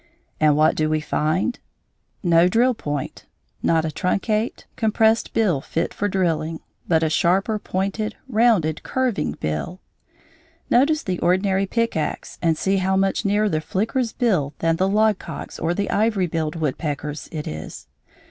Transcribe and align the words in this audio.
And 0.39 0.55
what 0.57 0.73
do 0.73 0.89
we 0.89 0.99
find? 0.99 1.59
No 2.23 2.47
drill 2.47 2.73
point 2.73 3.27
not 3.61 3.85
a 3.85 3.89
truncate, 3.91 4.65
compressed 4.75 5.31
bill 5.31 5.61
fit 5.61 5.93
for 5.93 6.07
drilling, 6.07 6.59
but 6.87 7.03
a 7.03 7.09
sharper, 7.11 7.59
pointed, 7.59 8.15
rounded, 8.27 8.81
curving 8.81 9.33
bill. 9.39 9.79
Notice 10.71 11.03
the 11.03 11.19
ordinary 11.19 11.67
pick 11.67 11.95
axe 11.95 12.39
and 12.41 12.57
see 12.57 12.77
how 12.77 12.95
much 12.95 13.25
nearer 13.25 13.47
the 13.47 13.61
flicker's 13.61 14.11
bill 14.11 14.55
than 14.57 14.77
the 14.77 14.87
logcock's 14.89 15.59
or 15.59 15.75
the 15.75 15.91
ivory 15.91 16.25
billed 16.25 16.55
woodpecker's 16.55 17.29
it 17.31 17.47
is. 17.47 17.85